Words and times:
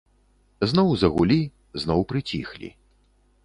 Зноў 0.71 0.89
загулі, 1.03 1.39
зноў 1.85 1.99
прыціхлі. 2.13 2.69